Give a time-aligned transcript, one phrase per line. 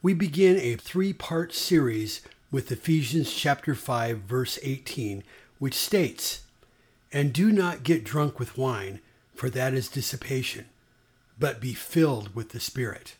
[0.00, 2.20] we begin a three part series
[2.52, 5.24] with Ephesians chapter 5, verse 18,
[5.58, 6.42] which states,
[7.12, 9.00] And do not get drunk with wine,
[9.34, 10.66] for that is dissipation,
[11.38, 13.16] but be filled with the Spirit.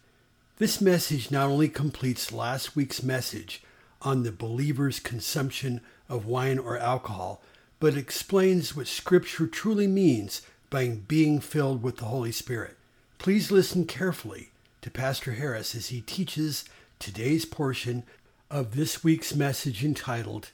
[0.58, 3.62] This message not only completes last week's message
[4.00, 7.42] on the believer's consumption of wine or alcohol,
[7.80, 12.76] but explains what Scripture truly means by being filled with the Holy Spirit.
[13.18, 14.50] Please listen carefully
[14.82, 16.64] to Pastor Harris as he teaches
[16.98, 18.04] today's portion
[18.50, 20.50] of this week's message entitled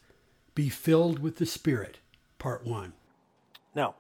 [0.55, 1.98] Be Filled with the Spirit,
[2.39, 2.93] Part 1.
[3.75, 3.95] Now,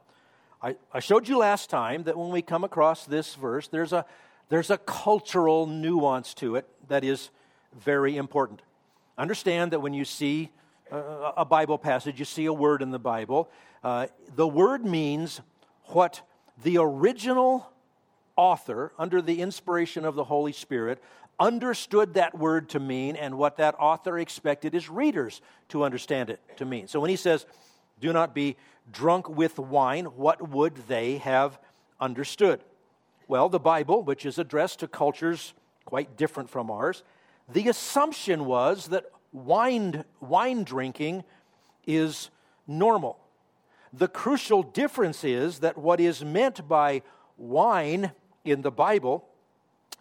[0.62, 4.06] I, I showed you last time that when we come across this verse, there's a
[4.48, 7.30] there's a cultural nuance to it that is
[7.72, 8.60] very important.
[9.16, 10.50] Understand that when you see
[10.90, 13.50] a Bible passage, you see a word in the Bible,
[13.82, 15.40] uh, the word means
[15.86, 16.20] what
[16.62, 17.70] the original
[18.36, 21.02] author, under the inspiration of the Holy Spirit,
[21.38, 26.40] understood that word to mean and what that author expected his readers to understand it
[26.56, 26.86] to mean.
[26.86, 27.46] So when he says,
[28.00, 28.56] do not be
[28.92, 31.58] drunk with wine, what would they have
[32.00, 32.62] understood?
[33.26, 35.54] Well, the Bible, which is addressed to cultures
[35.84, 37.02] quite different from ours,
[37.52, 41.24] the assumption was that wine, wine drinking
[41.86, 42.30] is
[42.66, 43.18] normal.
[43.92, 47.02] The crucial difference is that what is meant by
[47.36, 48.12] wine
[48.44, 49.26] in the Bible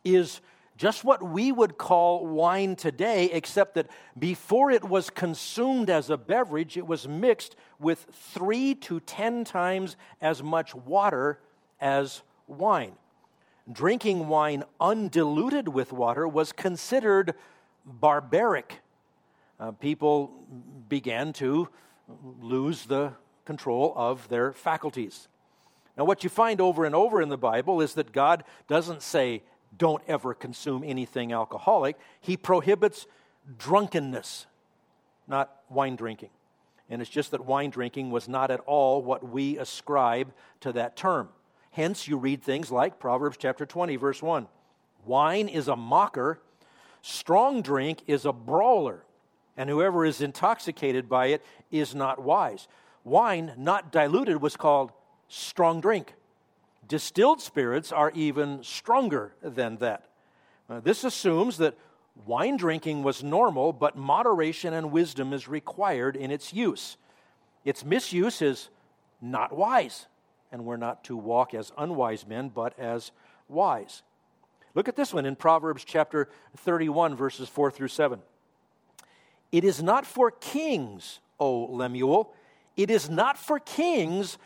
[0.04, 0.42] is
[0.76, 6.18] just what we would call wine today, except that before it was consumed as a
[6.18, 11.40] beverage, it was mixed with three to ten times as much water
[11.80, 12.94] as wine
[13.72, 17.34] drinking wine undiluted with water was considered
[17.86, 18.80] barbaric.
[19.60, 20.32] Uh, people
[20.90, 21.70] began to
[22.42, 23.14] lose the
[23.46, 25.28] control of their faculties.
[25.98, 29.44] Now, what you find over and over in the Bible is that God doesn't say,
[29.78, 31.98] don't ever consume anything alcoholic.
[32.20, 33.06] He prohibits
[33.58, 34.48] drunkenness,
[35.28, 36.30] not wine drinking.
[36.90, 40.96] And it's just that wine drinking was not at all what we ascribe to that
[40.96, 41.30] term.
[41.72, 44.48] Hence, you read things like Proverbs chapter 20, verse 1.
[45.06, 46.40] Wine is a mocker,
[47.02, 49.04] strong drink is a brawler,
[49.58, 52.68] and whoever is intoxicated by it is not wise.
[53.04, 54.92] Wine, not diluted, was called
[55.34, 56.14] strong drink.
[56.88, 60.06] Distilled spirits are even stronger than that.
[60.84, 61.78] This assumes that
[62.26, 66.98] wine drinking was normal, but moderation and wisdom is required in its use.
[67.66, 68.70] Its misuse is
[69.22, 70.08] not wise
[70.52, 73.12] and we're not to walk as unwise men, but as
[73.50, 74.04] wise.
[74.76, 78.20] Look at this one in Proverbs chapter 31, verses 4 through 7.
[79.52, 82.34] It is not for kings, O Lemuel,
[82.76, 84.38] it is not for kings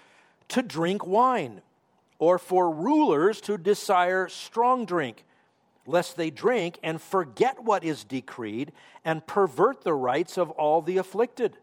[0.50, 1.62] to drink wine,
[2.20, 5.24] or for rulers to desire strong drink,
[5.86, 8.72] lest they drink and forget what is decreed
[9.06, 11.58] and pervert the rights of all the afflicted.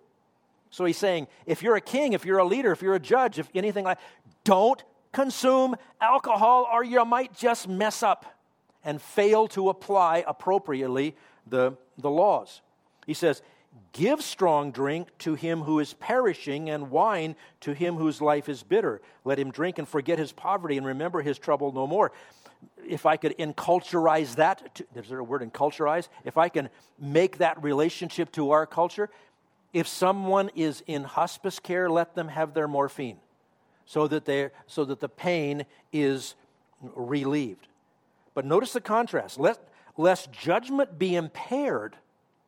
[0.70, 3.38] So he's saying, if you're a king, if you're a leader, if you're a judge,
[3.38, 3.98] if anything like
[4.44, 8.26] don't consume alcohol or you might just mess up
[8.84, 11.14] and fail to apply appropriately
[11.46, 12.60] the, the laws.
[13.06, 13.42] He says,
[13.92, 18.62] Give strong drink to him who is perishing, and wine to him whose life is
[18.62, 19.00] bitter.
[19.24, 22.12] Let him drink and forget his poverty and remember his trouble no more.
[22.86, 26.08] If I could enculturize that, is there a word enculturize?
[26.24, 29.10] If I can make that relationship to our culture,
[29.72, 33.18] if someone is in hospice care, let them have their morphine
[33.86, 36.36] so that, they, so that the pain is
[36.80, 37.66] relieved.
[38.34, 39.38] But notice the contrast.
[39.38, 39.58] Let,
[39.96, 41.96] lest judgment be impaired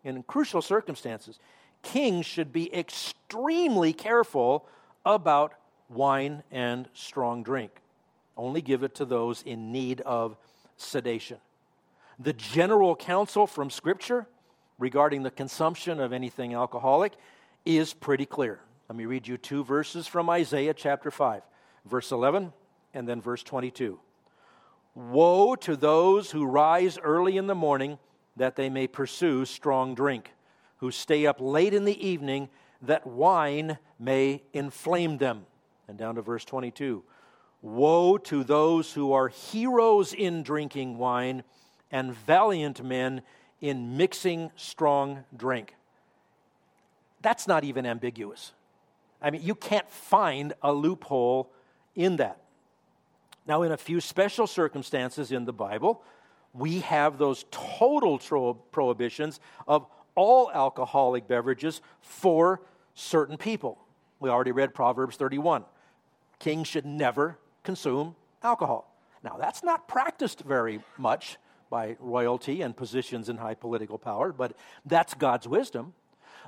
[0.07, 1.39] in crucial circumstances,
[1.83, 4.67] kings should be extremely careful
[5.05, 5.55] about
[5.89, 7.83] wine and strong drink.
[8.37, 10.37] Only give it to those in need of
[10.77, 11.39] sedation.
[12.19, 14.27] The general counsel from Scripture
[14.79, 17.15] regarding the consumption of anything alcoholic
[17.65, 18.61] is pretty clear.
[18.89, 21.43] Let me read you two verses from Isaiah chapter 5,
[21.85, 22.53] verse 11
[22.95, 23.99] and then verse 22.
[24.95, 27.99] Woe to those who rise early in the morning
[28.37, 30.33] that they may pursue strong drink,
[30.79, 32.49] who stay up late in the evening
[32.83, 35.47] that wine may inflame them.
[35.89, 37.03] And down to verse 22.
[37.63, 41.43] Woe to those who are heroes in drinking wine
[41.91, 43.23] and valiant men
[43.61, 45.75] in mixing strong drink.
[47.23, 48.53] That's not even ambiguous.
[49.23, 51.51] I mean, you can't find a loophole
[51.95, 52.41] in that.
[53.47, 56.03] Now, in a few special circumstances in the Bible,
[56.57, 62.63] we have those total tro- prohibitions of all alcoholic beverages for
[62.95, 63.79] certain people.
[64.19, 65.65] We already read Proverbs 31.
[66.39, 68.93] Kings should never consume alcohol.
[69.23, 71.37] Now, that's not practiced very much
[71.69, 75.95] by royalty and positions in high political power, but that's God's wisdom.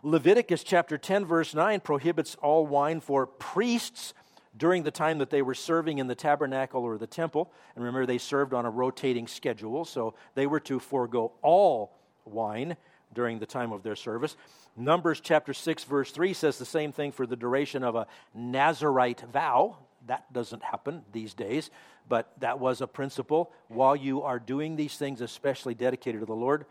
[0.02, 4.14] Leviticus chapter 10, verse 9 prohibits all wine for priests
[4.56, 7.52] during the time that they were serving in the tabernacle or the temple.
[7.74, 12.76] And remember, they served on a rotating schedule, so they were to forego all wine
[13.14, 14.36] during the time of their service.
[14.76, 19.22] Numbers chapter 6, verse 3 says the same thing for the duration of a Nazarite
[19.32, 19.76] vow.
[20.06, 21.70] That doesn't happen these days,
[22.08, 23.50] but that was a principle.
[23.68, 26.66] While you are doing these things, especially dedicated to the Lord,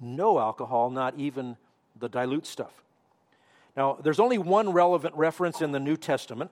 [0.00, 1.56] no alcohol, not even
[1.98, 2.82] the dilute stuff.
[3.76, 6.50] Now, there's only one relevant reference in the New Testament.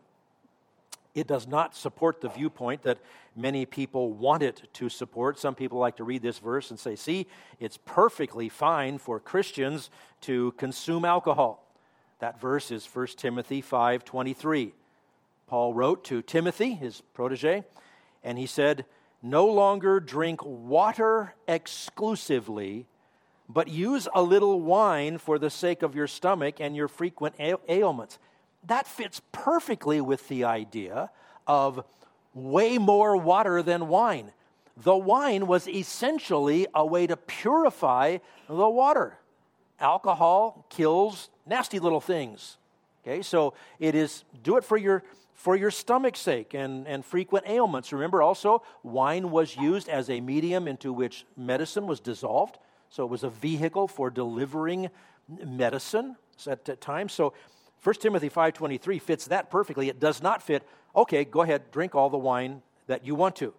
[1.15, 2.99] It does not support the viewpoint that
[3.35, 5.39] many people want it to support.
[5.39, 7.27] Some people like to read this verse and say, see,
[7.59, 9.91] it's perfectly fine for Christians
[10.23, 11.67] to consume alcohol.
[12.21, 14.73] That verse is 1 Timothy 5:23.
[15.47, 17.65] Paul wrote to Timothy, his protege,
[18.23, 18.85] and he said,
[19.23, 22.87] "No longer drink water exclusively,
[23.49, 28.19] but use a little wine for the sake of your stomach and your frequent ailments.
[28.67, 31.11] That fits perfectly with the idea
[31.47, 31.85] of
[32.35, 34.33] way more water than wine.
[34.77, 38.19] The wine was essentially a way to purify
[38.49, 39.19] the water.
[39.79, 42.57] Alcohol kills nasty little things.
[43.03, 45.03] Okay, so it is do it for your
[45.35, 47.95] for your stomach's sake and, and frequent ailments.
[47.95, 52.59] Remember also, wine was used as a medium into which medicine was dissolved.
[52.91, 54.91] So it was a vehicle for delivering
[55.29, 56.17] medicine
[56.47, 57.09] at that time.
[57.09, 57.33] So
[57.83, 59.89] 1 Timothy 5.23 fits that perfectly.
[59.89, 63.55] It does not fit, okay, go ahead, drink all the wine that you want to.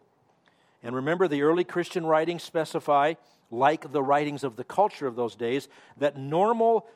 [0.84, 3.16] And remember, the early Christian writings specify,
[3.50, 6.88] like the writings of the culture of those days, that normal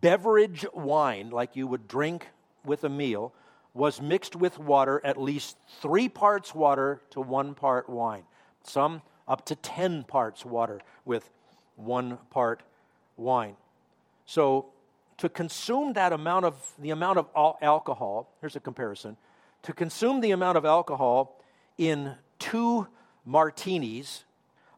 [0.00, 2.28] beverage wine, like you would drink
[2.64, 3.32] with a meal,
[3.72, 8.24] was mixed with water, at least three parts water to one part wine.
[8.62, 11.30] Some up to 10 parts water with
[11.76, 12.62] one part
[13.16, 13.56] wine.
[14.26, 14.66] So
[15.20, 17.28] to consume that amount of the amount of
[17.60, 19.18] alcohol, here's a comparison.
[19.64, 21.38] To consume the amount of alcohol
[21.76, 22.86] in two
[23.26, 24.24] martinis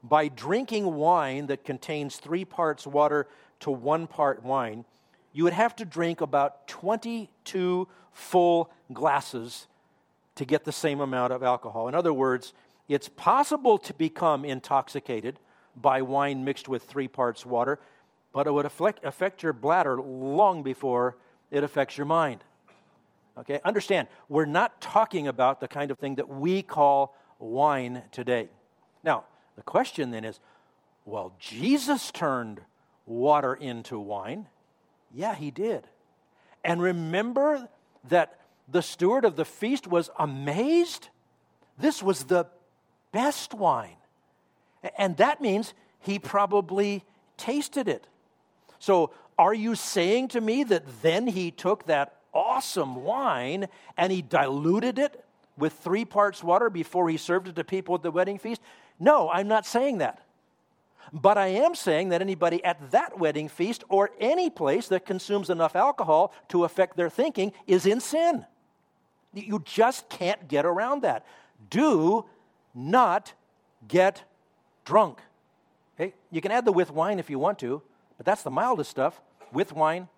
[0.02, 3.28] by drinking wine that contains three parts water
[3.60, 4.84] to one part wine,
[5.32, 9.68] you would have to drink about 22 full glasses
[10.34, 11.86] to get the same amount of alcohol.
[11.86, 12.52] In other words,
[12.88, 15.38] it's possible to become intoxicated
[15.76, 17.78] by wine mixed with three parts water,
[18.32, 21.16] but it would affect, your bladder long before
[21.50, 22.42] it affects your mind.
[23.38, 28.48] Okay, understand, we're not talking about the kind of thing that we call wine today.
[29.02, 29.24] Now,
[29.56, 30.38] the question then is
[31.04, 32.60] well, Jesus turned
[33.06, 34.46] water into wine.
[35.12, 35.88] Yeah, he did.
[36.64, 37.68] And remember
[38.08, 38.38] that
[38.68, 41.08] the steward of the feast was amazed?
[41.76, 42.46] This was the
[43.10, 43.96] best wine.
[44.96, 47.04] And that means he probably
[47.36, 48.06] tasted it.
[48.82, 54.22] So, are you saying to me that then he took that awesome wine and he
[54.22, 55.24] diluted it
[55.56, 58.60] with three parts water before he served it to people at the wedding feast?
[58.98, 60.26] No, I'm not saying that.
[61.12, 65.48] But I am saying that anybody at that wedding feast or any place that consumes
[65.48, 68.44] enough alcohol to affect their thinking is in sin.
[69.32, 71.24] You just can't get around that.
[71.70, 72.24] Do
[72.74, 73.32] not
[73.86, 74.24] get
[74.84, 75.20] drunk.
[75.94, 76.14] Okay?
[76.32, 77.80] You can add the with wine if you want to,
[78.16, 79.20] but that's the mildest stuff.
[79.52, 80.08] With wine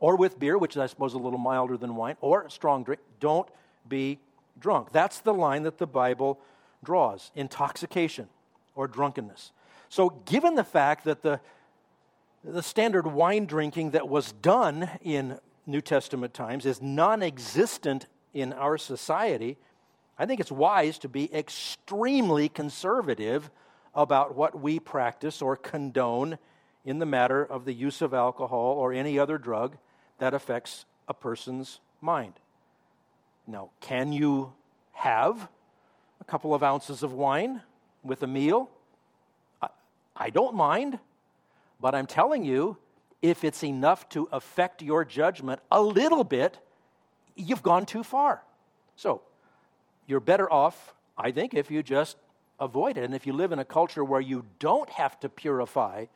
[0.00, 3.00] or with beer, which is, I suppose, a little milder than wine, or strong drink.
[3.20, 3.48] Don't
[3.88, 4.20] be
[4.58, 4.92] drunk.
[4.92, 6.38] That's the line that the Bible
[6.84, 8.28] draws intoxication
[8.74, 9.52] or drunkenness.
[9.88, 11.40] So, given the fact that the,
[12.44, 18.52] the standard wine drinking that was done in New Testament times is non existent in
[18.52, 19.56] our society,
[20.18, 23.50] I think it's wise to be extremely conservative
[23.94, 26.38] about what we practice or condone
[26.88, 29.76] in the matter of the use of alcohol or any other drug
[30.16, 32.32] that affects a person's mind.
[33.46, 34.54] Now, can you
[34.92, 35.50] have
[36.18, 37.60] a couple of ounces of wine
[38.02, 38.70] with a meal?
[39.60, 39.68] I,
[40.16, 40.98] I don't mind,
[41.78, 42.78] but I'm telling you,
[43.20, 46.56] if it's enough to affect your judgment a little bit,
[47.36, 48.42] you've gone too far.
[48.96, 49.20] So,
[50.06, 52.16] you're better off, I think, if you just
[52.58, 53.04] avoid it.
[53.04, 56.06] And if you live in a culture where you don't have to purify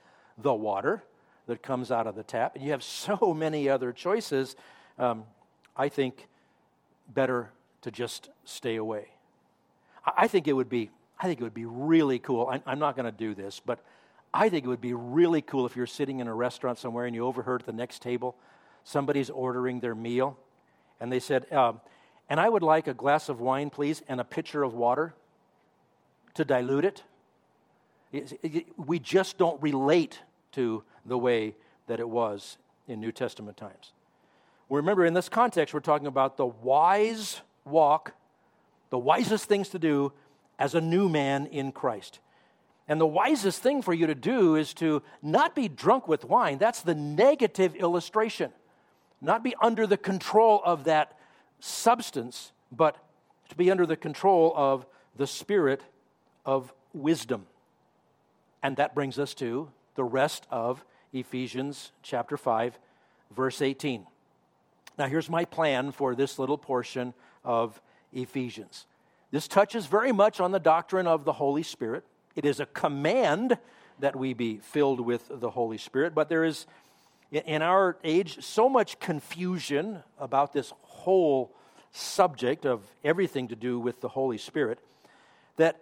[0.43, 1.03] the water
[1.47, 4.57] that comes out of the tap, and you have so many other choices,
[4.99, 5.25] um,
[5.77, 6.29] I think
[7.09, 7.51] better
[7.83, 9.09] to just stay away.
[10.17, 12.47] I think it would be, I think it would be really cool.
[12.47, 13.81] I, I'm not going to do this, but
[14.35, 17.15] I think it would be really cool if you're sitting in a restaurant somewhere and
[17.15, 18.37] you overheard at the next table
[18.85, 20.37] somebody's ordering their meal,
[21.01, 21.81] and they said, um,
[22.29, 25.15] "And I would like a glass of wine, please, and a pitcher of water
[26.35, 27.05] to dilute it."
[28.77, 30.21] We just don't relate
[30.52, 31.54] to the way
[31.87, 33.92] that it was in New Testament times.
[34.68, 38.14] Remember, in this context, we're talking about the wise walk,
[38.90, 40.12] the wisest things to do
[40.59, 42.21] as a new man in Christ.
[42.88, 46.59] And the wisest thing for you to do is to not be drunk with wine.
[46.59, 48.52] That's the negative illustration.
[49.21, 51.18] Not be under the control of that
[51.61, 52.97] substance, but
[53.50, 55.82] to be under the control of the spirit
[56.44, 57.47] of wisdom.
[58.62, 62.79] And that brings us to the rest of Ephesians chapter 5,
[63.35, 64.07] verse 18.
[64.99, 67.81] Now, here's my plan for this little portion of
[68.13, 68.87] Ephesians.
[69.31, 72.05] This touches very much on the doctrine of the Holy Spirit.
[72.37, 73.59] It is a command
[73.99, 76.67] that we be filled with the Holy Spirit, but there is,
[77.31, 81.53] in our age, so much confusion about this whole
[81.93, 84.79] subject of everything to do with the Holy Spirit
[85.57, 85.81] that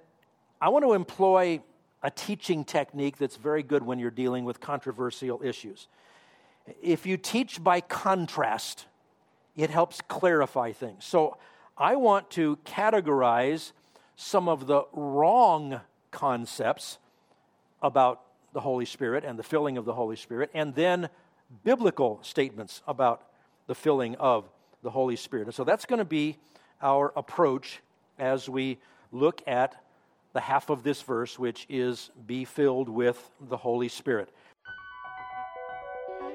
[0.61, 1.61] I want to employ
[2.03, 5.89] a teaching technique that's very good when you're dealing with controversial issues.
[6.83, 8.87] If you teach by contrast,
[9.57, 11.05] it helps clarify things.
[11.05, 11.37] So
[11.77, 13.73] I want to categorize
[14.17, 15.81] some of the wrong
[16.11, 16.99] concepts
[17.83, 18.21] about
[18.53, 21.09] the Holy Spirit and the filling of the Holy Spirit, and then
[21.65, 23.23] biblical statements about
[23.67, 24.49] the filling of
[24.83, 25.47] the Holy Spirit.
[25.47, 26.37] And so that's going to be
[26.83, 27.81] our approach
[28.19, 28.79] as we
[29.13, 29.83] look at
[30.33, 34.31] the half of this verse, which is be filled with the Holy Spirit.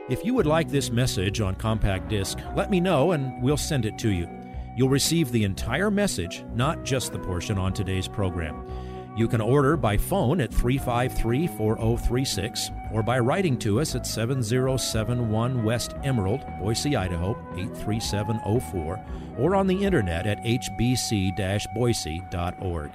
[0.07, 3.85] If you would like this message on compact disc, let me know and we'll send
[3.85, 4.29] it to you.
[4.77, 8.67] You'll receive the entire message, not just the portion on today's program.
[9.15, 15.63] You can order by phone at 353 4036 or by writing to us at 7071
[15.63, 19.05] West Emerald, Boise, Idaho 83704,
[19.39, 22.91] or on the internet at hbc boise.org.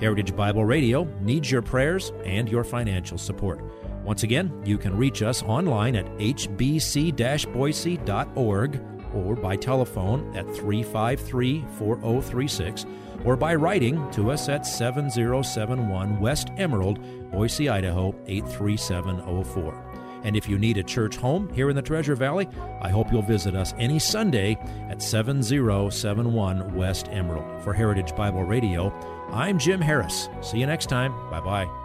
[0.00, 3.60] Heritage Bible Radio needs your prayers and your financial support.
[4.04, 8.80] Once again, you can reach us online at hbc boise.org
[9.14, 12.86] or by telephone at 353 4036
[13.24, 16.98] or by writing to us at 7071 West Emerald,
[17.30, 19.90] Boise, Idaho 83704.
[20.22, 22.48] And if you need a church home here in the Treasure Valley,
[22.82, 24.58] I hope you'll visit us any Sunday
[24.90, 27.62] at 7071 West Emerald.
[27.62, 28.90] For Heritage Bible Radio,
[29.32, 30.28] I'm Jim Harris.
[30.40, 31.14] See you next time.
[31.30, 31.79] Bye bye.